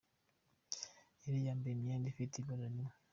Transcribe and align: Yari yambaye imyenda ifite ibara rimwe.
Yari 1.23 1.39
yambaye 1.47 1.73
imyenda 1.75 2.05
ifite 2.09 2.33
ibara 2.37 2.65
rimwe. 2.71 2.93